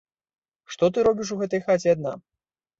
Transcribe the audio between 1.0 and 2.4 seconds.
робіш у гэтай хаце адна?